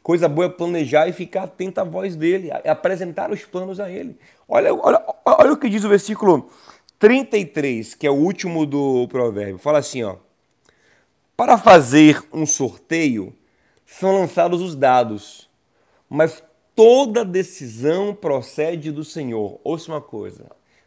[0.06, 4.16] Coisa boa é planejar e ficar atento à voz dele, apresentar os planos a ele.
[4.46, 6.48] Olha, olha, olha o que diz o versículo
[6.96, 9.58] 33, que é o último do provérbio.
[9.58, 10.14] Fala assim, ó.
[11.36, 13.34] Para fazer um sorteio,
[13.84, 15.50] são lançados os dados,
[16.08, 16.40] mas
[16.76, 19.58] toda decisão procede do Senhor.
[19.64, 20.46] Ouça uma coisa: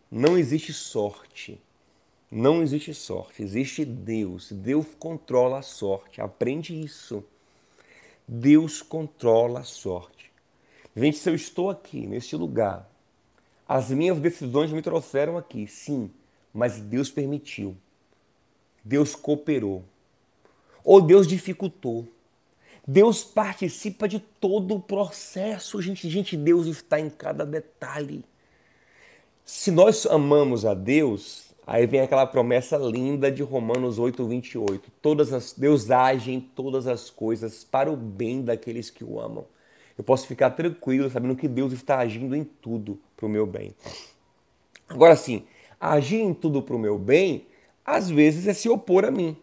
[0.09, 1.59] não existe sorte.
[2.31, 4.49] Não existe sorte, existe Deus.
[4.49, 6.21] Deus controla a sorte.
[6.21, 7.21] Aprende isso.
[8.31, 10.31] Deus controla a sorte.
[10.95, 12.87] Gente, se eu estou aqui, neste lugar,
[13.67, 16.11] as minhas decisões me trouxeram aqui, sim,
[16.53, 17.75] mas Deus permitiu.
[18.85, 19.83] Deus cooperou.
[20.83, 22.07] Ou Deus dificultou.
[22.87, 26.07] Deus participa de todo o processo, gente.
[26.07, 28.23] Gente, Deus está em cada detalhe.
[29.43, 34.91] Se nós amamos a Deus, aí vem aquela promessa linda de Romanos 8, 28.
[34.99, 39.45] Todas as, Deus age em todas as coisas para o bem daqueles que o amam.
[39.95, 43.75] Eu posso ficar tranquilo sabendo que Deus está agindo em tudo para o meu bem.
[44.87, 45.43] Agora sim,
[45.79, 47.45] agir em tudo para o meu bem,
[47.85, 49.37] às vezes é se opor a mim.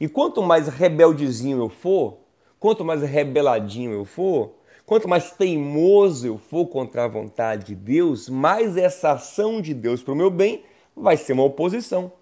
[0.00, 2.18] E quanto mais rebeldezinho eu for,
[2.58, 4.54] quanto mais rebeladinho eu for,
[4.84, 10.02] quanto mais teimoso eu for contra a vontade de Deus, mais essa ação de Deus
[10.02, 10.64] para o meu bem
[11.00, 12.12] vai ser uma oposição.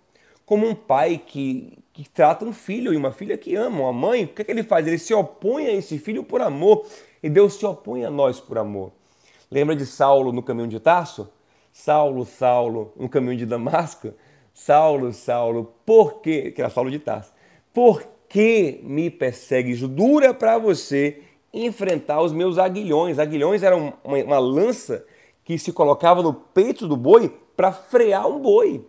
[0.46, 4.24] Como um pai que, que trata um filho e uma filha que ama, uma mãe,
[4.24, 4.86] o que, é que ele faz?
[4.86, 6.86] Ele se opõe a esse filho por amor
[7.22, 8.92] e Deus se opõe a nós por amor.
[9.50, 11.30] Lembra de Saulo no caminho de Tarso?
[11.72, 14.12] Saulo, Saulo, no caminho de Damasco?
[14.54, 16.50] Saulo, Saulo, por quê?
[16.50, 17.32] Que era Saulo de Tarso.
[17.72, 19.80] Por que me persegues?
[19.80, 23.18] Dura para você enfrentar os meus aguilhões.
[23.18, 25.04] Aguilhões eram uma, uma lança
[25.44, 28.86] que se colocava no peito do boi para frear um boi.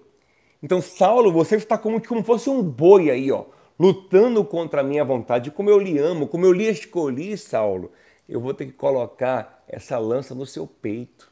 [0.61, 3.45] Então, Saulo, você está como, como fosse um boi aí, ó,
[3.79, 5.49] lutando contra a minha vontade.
[5.49, 7.91] Como eu lhe amo, como eu lhe escolhi, Saulo,
[8.27, 11.31] eu vou ter que colocar essa lança no seu peito.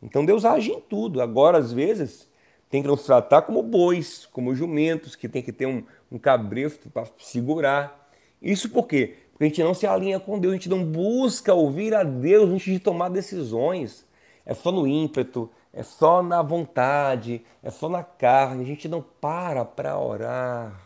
[0.00, 1.20] Então, Deus age em tudo.
[1.20, 2.30] Agora, às vezes,
[2.68, 6.88] tem que nos tratar como bois, como jumentos, que tem que ter um, um cabresto
[6.88, 8.08] para segurar.
[8.40, 9.16] Isso por quê?
[9.32, 12.48] Porque a gente não se alinha com Deus, a gente não busca ouvir a Deus
[12.48, 14.08] antes de tomar decisões.
[14.46, 18.64] É só no ímpeto, é só na vontade, é só na carne.
[18.64, 20.80] A gente não para para orar,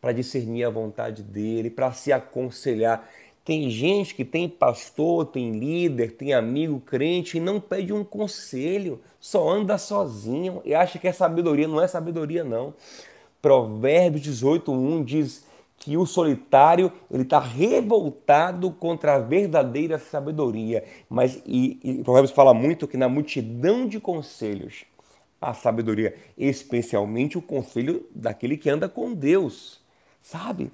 [0.00, 3.08] para discernir a vontade dele, para se aconselhar.
[3.44, 9.00] Tem gente que tem pastor, tem líder, tem amigo crente e não pede um conselho,
[9.20, 11.68] só anda sozinho e acha que é sabedoria.
[11.68, 12.72] Não é sabedoria, não.
[13.42, 15.44] Provérbios 18:1 diz
[15.84, 20.82] que o solitário ele está revoltado contra a verdadeira sabedoria.
[21.10, 24.86] Mas e, e Provérbios fala muito que na multidão de conselhos
[25.38, 29.78] a sabedoria, especialmente o conselho daquele que anda com Deus,
[30.22, 30.72] sabe?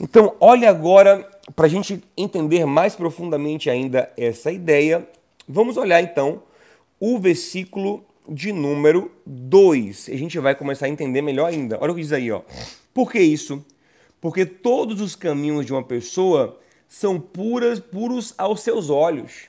[0.00, 5.06] Então, olha agora, para a gente entender mais profundamente ainda essa ideia,
[5.46, 6.42] vamos olhar então
[6.98, 10.08] o versículo de número 2.
[10.10, 11.76] A gente vai começar a entender melhor ainda.
[11.78, 12.40] Olha o que diz aí, ó.
[12.94, 13.62] Por que isso?
[14.26, 16.58] Porque todos os caminhos de uma pessoa
[16.88, 19.44] são puras, puros aos seus olhos,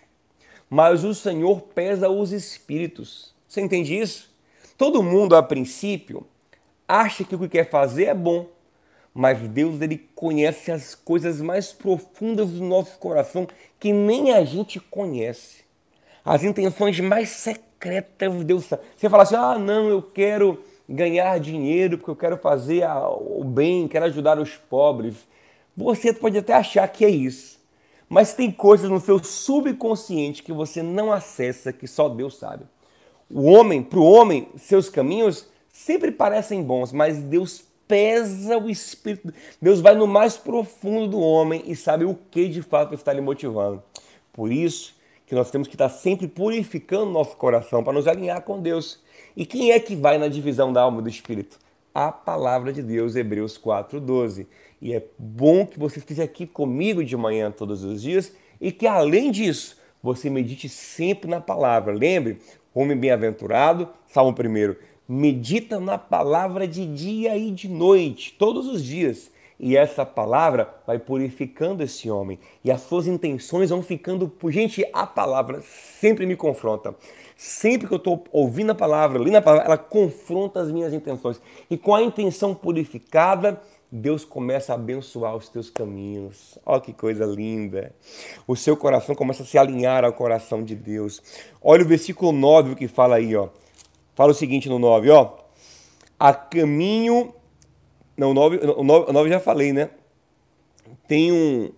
[0.69, 3.33] mas o Senhor pesa os espíritos.
[3.47, 4.29] Você entende isso?
[4.77, 6.27] Todo mundo, a princípio,
[6.87, 8.51] acha que o que quer fazer é bom,
[9.15, 13.47] mas Deus ele conhece as coisas mais profundas do nosso coração
[13.79, 15.63] que nem a gente conhece.
[16.23, 18.83] As intenções mais secretas Deus sabe.
[18.95, 22.85] Você fala assim: "Ah, não, eu quero ganhar dinheiro porque eu quero fazer
[23.19, 25.15] o bem, quero ajudar os pobres".
[25.75, 27.57] Você pode até achar que é isso.
[28.09, 32.65] Mas tem coisas no seu subconsciente que você não acessa, que só Deus sabe.
[33.29, 39.33] O homem, para o homem, seus caminhos sempre parecem bons, mas Deus pesa o espírito.
[39.61, 43.21] Deus vai no mais profundo do homem e sabe o que de fato está lhe
[43.21, 43.83] motivando.
[44.33, 44.95] Por isso
[45.25, 49.01] que nós temos que estar sempre purificando nosso coração para nos alinhar com Deus.
[49.37, 51.59] E quem é que vai na divisão da alma e do espírito?
[51.93, 54.47] A palavra de Deus, Hebreus 4:12.
[54.81, 58.87] E é bom que você esteja aqui comigo de manhã todos os dias e que
[58.87, 61.93] além disso, você medite sempre na palavra.
[61.93, 62.39] Lembre,
[62.73, 64.75] homem bem-aventurado, Salmo 1
[65.07, 69.29] medita na palavra de dia e de noite, todos os dias.
[69.59, 72.39] E essa palavra vai purificando esse homem.
[72.63, 74.31] E as suas intenções vão ficando.
[74.49, 76.95] Gente, a palavra sempre me confronta.
[77.35, 81.41] Sempre que eu estou ouvindo a palavra, lendo a palavra, ela confronta as minhas intenções.
[81.69, 83.59] E com a intenção purificada,
[83.91, 86.59] Deus começa a abençoar os teus caminhos.
[86.65, 87.95] Olha que coisa linda.
[88.45, 91.21] O seu coração começa a se alinhar ao coração de Deus.
[91.61, 93.49] Olha o versículo 9 que fala aí, ó.
[94.13, 95.33] Fala o seguinte no 9, ó.
[96.19, 97.33] A caminho.
[98.17, 99.89] Não, o 9, o 9, o 9 já falei, né?
[101.07, 101.71] Tem um,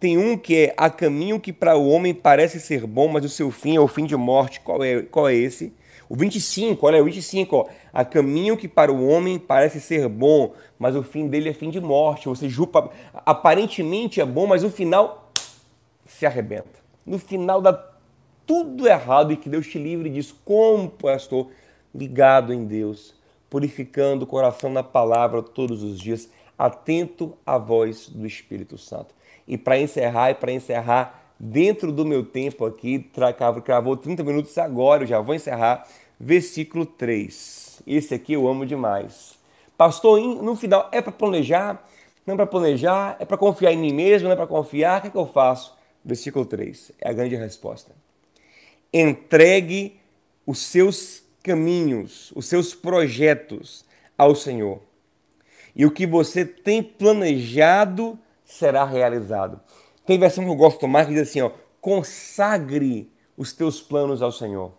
[0.00, 3.28] Tem um que é há caminho que para o homem parece ser bom, mas o
[3.28, 4.58] seu fim é o fim de morte.
[4.60, 5.72] Qual é, qual é esse?
[6.08, 7.66] O 25, olha, o 25, ó.
[7.92, 11.70] Há caminho que para o homem parece ser bom, mas o fim dele é fim
[11.70, 12.28] de morte.
[12.28, 15.30] Você jupa, aparentemente é bom, mas no final
[16.04, 16.82] se arrebenta.
[17.06, 17.72] No final dá
[18.46, 20.36] tudo errado e que Deus te livre disso.
[20.44, 21.48] Como pastor,
[21.94, 23.14] ligado em Deus,
[23.52, 29.14] purificando o coração na palavra todos os dias, atento à voz do Espírito Santo.
[29.46, 33.10] E para encerrar, e para encerrar dentro do meu tempo aqui,
[33.62, 35.86] cravou 30 minutos agora, eu já vou encerrar,
[36.18, 37.82] versículo 3.
[37.86, 39.34] Esse aqui eu amo demais.
[39.76, 41.86] Pastor, no final, é para planejar?
[42.26, 43.18] Não é para planejar?
[43.20, 44.28] É para confiar em mim mesmo?
[44.28, 45.00] Não é para confiar?
[45.00, 45.76] O que, é que eu faço?
[46.02, 47.92] Versículo 3 é a grande resposta.
[48.90, 50.00] Entregue
[50.46, 53.84] os seus caminhos, os seus projetos
[54.16, 54.80] ao Senhor.
[55.74, 59.58] E o que você tem planejado será realizado.
[60.04, 61.50] Tem versão que eu gosto mais que diz assim, ó,
[61.80, 64.72] consagre os teus planos ao Senhor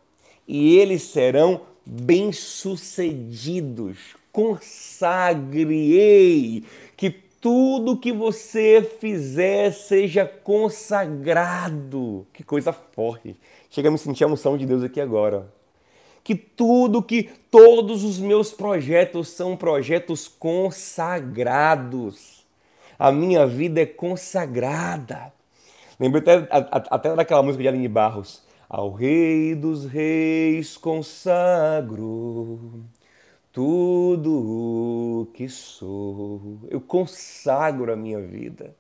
[0.47, 3.97] e eles serão bem-sucedidos.
[4.31, 6.63] Consagre-ei
[6.95, 12.27] que tudo que você fizer seja consagrado.
[12.33, 13.35] Que coisa forte.
[13.69, 15.51] Chega a me sentir a unção de Deus aqui agora.
[16.23, 22.43] Que tudo, que todos os meus projetos são projetos consagrados.
[22.97, 25.31] A minha vida é consagrada.
[25.99, 26.47] Lembrei até,
[26.89, 28.41] até daquela música de Aline Barros.
[28.69, 32.83] Ao Rei dos Reis consagro
[33.53, 36.57] tudo o que sou.
[36.69, 38.75] Eu consagro a minha vida.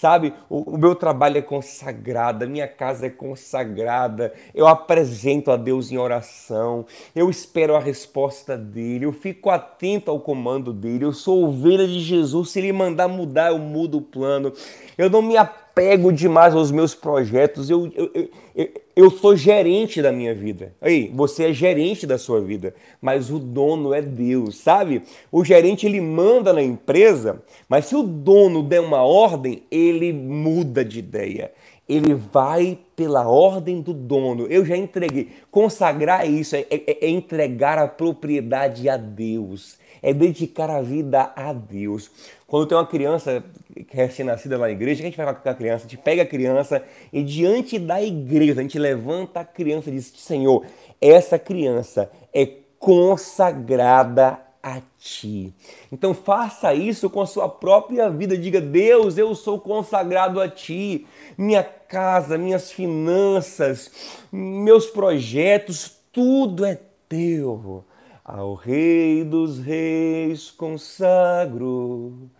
[0.00, 5.58] Sabe, o, o, meu trabalho é consagrado, a minha casa é consagrada, eu apresento a
[5.58, 11.12] Deus em oração, eu espero a resposta dele, eu fico atento ao comando dele, eu
[11.12, 14.54] sou ovelha de Jesus, se ele mandar mudar, eu mudo o plano,
[14.96, 15.69] eu não me apego
[16.12, 20.74] demais aos meus projetos, eu, eu, eu, eu sou gerente da minha vida.
[20.80, 25.02] Aí, você é gerente da sua vida, mas o dono é Deus, sabe?
[25.30, 30.84] O gerente ele manda na empresa, mas se o dono der uma ordem, ele muda
[30.84, 31.52] de ideia.
[31.88, 34.46] Ele vai pela ordem do dono.
[34.46, 35.30] Eu já entreguei.
[35.50, 41.52] Consagrar isso é, é, é entregar a propriedade a Deus é dedicar a vida a
[41.52, 42.10] Deus.
[42.46, 43.44] Quando tem uma criança
[43.90, 45.86] recém-nascida lá na igreja, que a gente faz com a criança?
[45.86, 49.94] A gente pega a criança e diante da igreja, a gente levanta a criança e
[49.94, 50.64] diz: Senhor,
[51.00, 52.46] essa criança é
[52.78, 55.54] consagrada a ti.
[55.90, 58.36] Então faça isso com a sua própria vida.
[58.36, 61.06] Diga: Deus, eu sou consagrado a ti.
[61.36, 63.90] Minha casa, minhas finanças,
[64.30, 66.78] meus projetos, tudo é
[67.08, 67.84] teu.
[68.24, 72.30] Ao Rei dos Reis consagro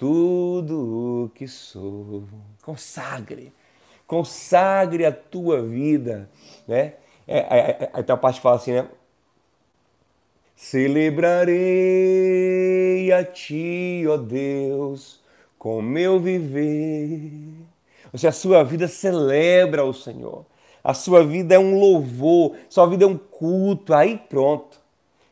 [0.00, 2.24] tudo o que sou.
[2.62, 3.52] Consagre,
[4.06, 6.30] consagre a tua vida,
[6.66, 6.94] né?
[7.28, 8.88] É, é, até a parte fala assim, né?
[10.56, 11.52] Celebrarei
[13.12, 15.20] a ti, ó Deus,
[15.58, 17.30] com meu viver.
[18.10, 20.46] Ou seja, a sua vida celebra o Senhor.
[20.82, 23.92] A sua vida é um louvor, sua vida é um culto.
[23.92, 24.80] Aí pronto.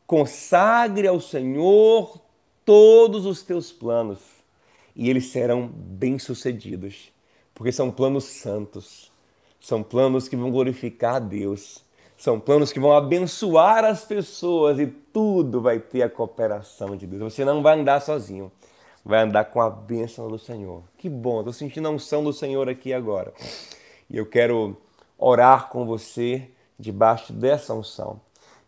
[0.07, 2.21] Consagre ao Senhor
[2.67, 4.38] todos os teus planos
[4.99, 7.13] e eles serão bem-sucedidos,
[7.55, 9.13] porque são planos santos,
[9.61, 11.85] são planos que vão glorificar a Deus,
[12.17, 17.33] são planos que vão abençoar as pessoas e tudo vai ter a cooperação de Deus.
[17.33, 18.51] Você não vai andar sozinho,
[19.05, 20.83] vai andar com a bênção do Senhor.
[20.99, 23.33] Que bom, estou sentindo a unção do Senhor aqui agora.
[24.11, 24.77] E eu quero
[25.17, 28.21] orar com você debaixo dessa unção.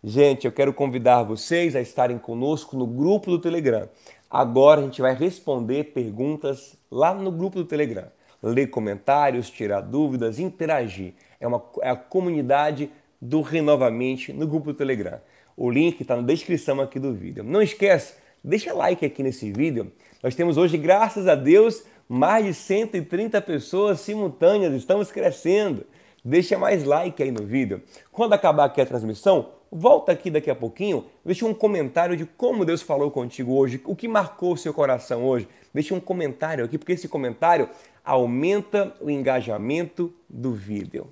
[0.03, 3.89] Gente, eu quero convidar vocês a estarem conosco no grupo do Telegram.
[4.31, 8.07] Agora a gente vai responder perguntas lá no grupo do Telegram.
[8.41, 11.15] Ler comentários, tirar dúvidas, interagir.
[11.41, 12.91] É, uma, é a comunidade
[13.21, 15.21] do Renovamente no grupo do Telegram.
[15.57, 17.43] O link está na descrição aqui do vídeo.
[17.43, 19.93] Não esquece, deixa like aqui nesse vídeo.
[20.23, 24.73] Nós temos hoje, graças a Deus, mais de 130 pessoas simultâneas.
[24.75, 25.85] Estamos crescendo.
[26.25, 27.83] Deixa mais like aí no vídeo.
[28.13, 32.65] Quando acabar aqui a transmissão, Volta aqui daqui a pouquinho, deixa um comentário de como
[32.65, 35.47] Deus falou contigo hoje, o que marcou o seu coração hoje.
[35.73, 37.69] Deixa um comentário aqui, porque esse comentário
[38.05, 41.07] aumenta o engajamento do vídeo.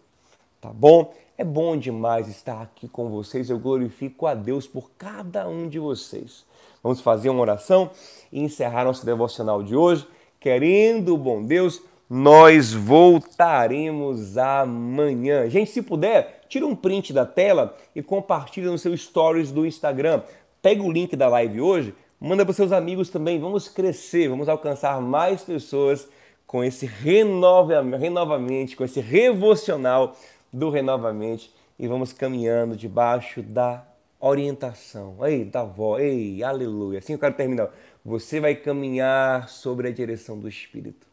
[0.61, 1.15] Tá bom?
[1.37, 3.49] É bom demais estar aqui com vocês.
[3.49, 6.45] Eu glorifico a Deus por cada um de vocês.
[6.83, 7.93] Vamos fazer uma oração
[8.33, 10.05] e encerrar nosso devocional de hoje.
[10.41, 11.81] Querendo o bom Deus,
[12.11, 15.49] nós voltaremos amanhã.
[15.49, 20.23] Gente, se puder, tira um print da tela e compartilha no seu stories do Instagram.
[20.63, 23.39] Pega o link da live hoje, manda para seus amigos também.
[23.39, 26.09] Vamos crescer, vamos alcançar mais pessoas
[26.47, 30.17] com esse renova, renovamente, com esse revocional
[30.53, 33.87] do renovamente e vamos caminhando debaixo da
[34.19, 35.17] orientação.
[35.25, 36.99] Ei, da avó, ei, aleluia.
[36.99, 37.71] Assim eu quero terminar.
[38.05, 41.07] Você vai caminhar sobre a direção do Espírito.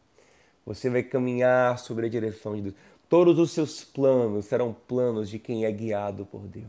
[0.64, 2.74] Você vai caminhar sobre a direção de Deus.
[3.08, 6.66] Todos os seus planos serão planos de quem é guiado por Deus.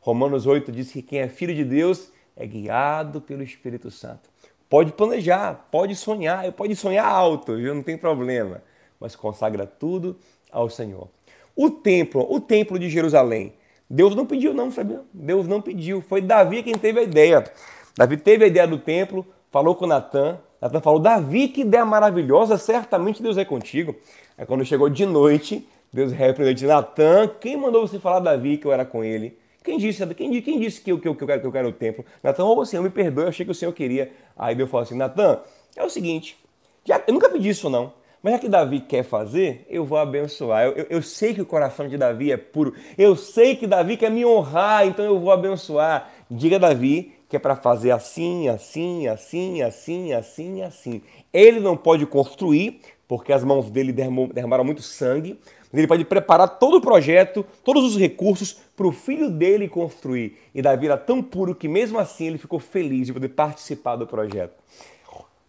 [0.00, 4.28] Romanos 8 diz que quem é filho de Deus é guiado pelo Espírito Santo.
[4.68, 7.74] Pode planejar, pode sonhar, pode sonhar alto, viu?
[7.74, 8.62] não tem problema,
[9.00, 10.18] mas consagra tudo
[10.52, 11.08] ao Senhor.
[11.56, 13.54] O templo, o templo de Jerusalém,
[13.88, 15.00] Deus não pediu não, sabia?
[15.14, 17.50] Deus não pediu, foi Davi quem teve a ideia.
[17.96, 22.58] Davi teve a ideia do templo, falou com Natan, Natan falou, Davi, que ideia maravilhosa,
[22.58, 23.96] certamente Deus é contigo.
[24.38, 28.66] Aí quando chegou de noite, Deus repreendeu de Natan, quem mandou você falar Davi que
[28.66, 29.36] eu era com ele?
[29.64, 31.68] Quem disse, quem, quem disse que, eu, que, eu, que, eu quero, que eu quero
[31.68, 32.04] o templo?
[32.22, 34.12] Natan, ô oh, me perdoe, eu achei que o Senhor queria.
[34.36, 35.40] Aí Deus falou assim, Natan,
[35.74, 36.38] é o seguinte,
[36.84, 40.64] já, eu nunca pedi isso não, mas já que Davi quer fazer, eu vou abençoar.
[40.64, 42.74] Eu, eu, eu, sei que o coração de Davi é puro.
[42.96, 46.10] Eu sei que Davi quer me honrar, então eu vou abençoar.
[46.30, 51.02] Diga a Davi que é para fazer assim, assim, assim, assim, assim, assim.
[51.32, 55.40] Ele não pode construir, porque as mãos dele derramaram muito sangue,
[55.72, 60.38] ele pode preparar todo o projeto, todos os recursos para o filho dele construir.
[60.54, 64.06] E Davi era tão puro que mesmo assim ele ficou feliz de poder participar do
[64.06, 64.54] projeto.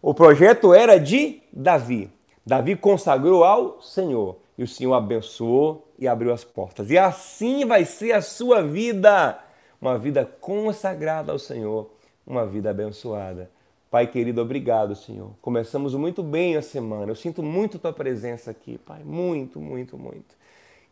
[0.02, 2.10] O projeto era de Davi.
[2.44, 6.90] Davi consagrou ao Senhor e o Senhor abençoou e abriu as portas.
[6.90, 9.38] E assim vai ser a sua vida,
[9.80, 11.90] uma vida consagrada ao Senhor,
[12.26, 13.50] uma vida abençoada.
[13.90, 15.32] Pai querido, obrigado, Senhor.
[15.42, 17.10] Começamos muito bem a semana.
[17.10, 19.02] Eu sinto muito tua presença aqui, Pai.
[19.02, 20.36] Muito, muito, muito.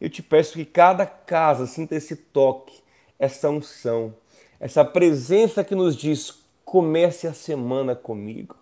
[0.00, 2.74] Eu te peço que cada casa sinta esse toque,
[3.16, 4.12] essa unção,
[4.58, 8.56] essa presença que nos diz: comece a semana comigo.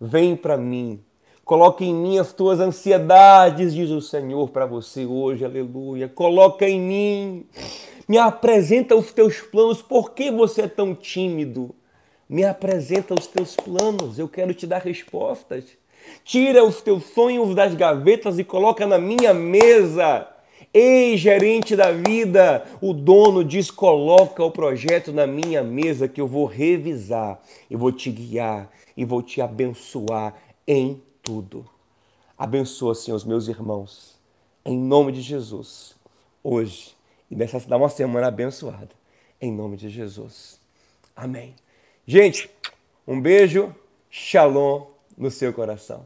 [0.00, 1.02] Vem para mim.
[1.44, 6.08] Coloque em mim as tuas ansiedades, diz o Senhor para você hoje, aleluia.
[6.08, 7.46] Coloca em mim.
[8.06, 9.82] Me apresenta os teus planos.
[9.82, 11.74] Por que você é tão tímido?
[12.34, 15.66] Me apresenta os teus planos, eu quero te dar respostas.
[16.24, 20.28] Tira os teus sonhos das gavetas e coloca na minha mesa.
[20.72, 26.26] Ei, gerente da vida, o dono diz: coloca o projeto na minha mesa que eu
[26.26, 30.34] vou revisar, eu vou te guiar e vou te abençoar
[30.66, 31.64] em tudo.
[32.36, 34.18] Abençoa, Senhor, os meus irmãos,
[34.64, 35.94] em nome de Jesus,
[36.42, 36.96] hoje
[37.30, 38.90] e nessa uma semana abençoada,
[39.40, 40.58] em nome de Jesus.
[41.14, 41.54] Amém.
[42.06, 42.50] Gente,
[43.06, 43.74] um beijo,
[44.10, 44.86] shalom
[45.16, 46.04] no seu coração.